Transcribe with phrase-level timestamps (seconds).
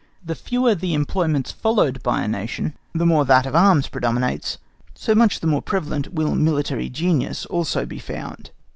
[0.25, 4.57] The fewer the employments followed by a Nation, the more that of arms predominates,
[4.95, 8.49] so much the more prevalent will military genius also be found.